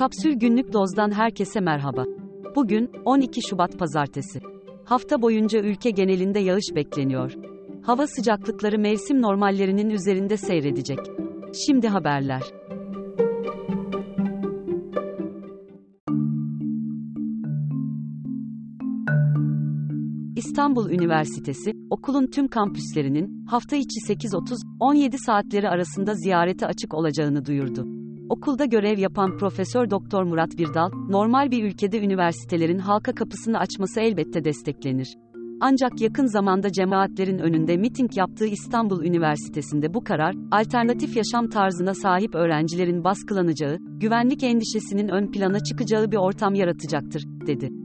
[0.00, 2.04] Kapsül Günlük Doz'dan herkese merhaba.
[2.56, 4.40] Bugün 12 Şubat Pazartesi.
[4.84, 7.32] Hafta boyunca ülke genelinde yağış bekleniyor.
[7.82, 10.98] Hava sıcaklıkları mevsim normallerinin üzerinde seyredecek.
[11.66, 12.42] Şimdi haberler.
[20.36, 27.99] İstanbul Üniversitesi, okulun tüm kampüslerinin hafta içi 8.30-17 saatleri arasında ziyarete açık olacağını duyurdu.
[28.30, 34.44] Okulda görev yapan Profesör Doktor Murat Birdal, normal bir ülkede üniversitelerin halka kapısını açması elbette
[34.44, 35.16] desteklenir.
[35.60, 42.34] Ancak yakın zamanda cemaatlerin önünde miting yaptığı İstanbul Üniversitesi'nde bu karar, alternatif yaşam tarzına sahip
[42.34, 47.79] öğrencilerin baskılanacağı, güvenlik endişesinin ön plana çıkacağı bir ortam yaratacaktır, dedi.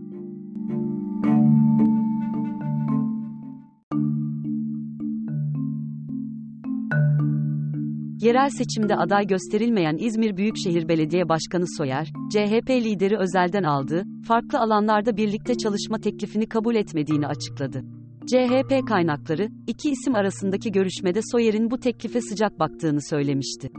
[8.26, 15.18] Yerel seçimde aday gösterilmeyen İzmir Büyükşehir Belediye Başkanı Soyer, CHP lideri Özel'den aldığı, farklı alanlarda
[15.18, 17.84] birlikte çalışma teklifini kabul etmediğini açıkladı.
[18.28, 23.70] CHP kaynakları, iki isim arasındaki görüşmede Soyer'in bu teklife sıcak baktığını söylemişti.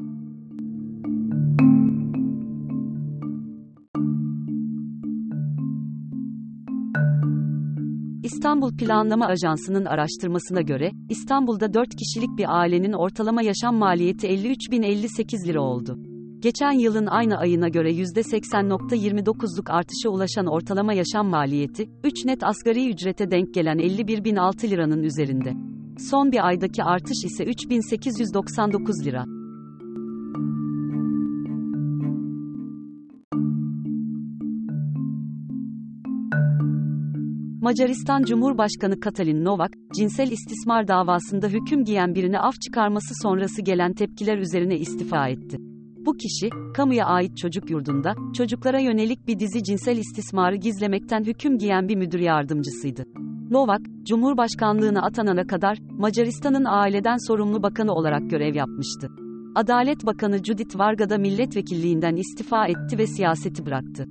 [8.26, 15.60] İstanbul Planlama Ajansı'nın araştırmasına göre, İstanbul'da 4 kişilik bir ailenin ortalama yaşam maliyeti 53.058 lira
[15.60, 15.98] oldu.
[16.38, 23.30] Geçen yılın aynı ayına göre %80.29'luk artışa ulaşan ortalama yaşam maliyeti, 3 net asgari ücrete
[23.30, 25.52] denk gelen 51.006 liranın üzerinde.
[26.10, 29.35] Son bir aydaki artış ise 3.899 lira.
[37.66, 44.38] Macaristan Cumhurbaşkanı Katalin Novak, cinsel istismar davasında hüküm giyen birine af çıkarması sonrası gelen tepkiler
[44.38, 45.56] üzerine istifa etti.
[46.06, 51.88] Bu kişi, kamuya ait çocuk yurdunda, çocuklara yönelik bir dizi cinsel istismarı gizlemekten hüküm giyen
[51.88, 53.04] bir müdür yardımcısıydı.
[53.50, 59.08] Novak, Cumhurbaşkanlığına atanana kadar, Macaristan'ın aileden sorumlu bakanı olarak görev yapmıştı.
[59.54, 64.06] Adalet Bakanı Judith Varga da milletvekilliğinden istifa etti ve siyaseti bıraktı.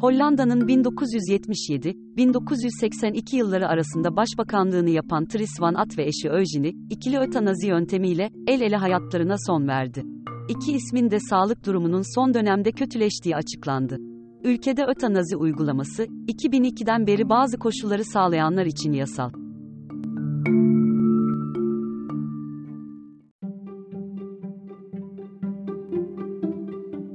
[0.00, 8.30] Hollanda'nın 1977-1982 yılları arasında başbakanlığını yapan Tris van At ve eşi Eugenie, ikili ötanazi yöntemiyle
[8.46, 10.04] el ele hayatlarına son verdi.
[10.48, 13.96] İki ismin de sağlık durumunun son dönemde kötüleştiği açıklandı.
[14.44, 19.30] Ülkede ötanazi uygulaması, 2002'den beri bazı koşulları sağlayanlar için yasal.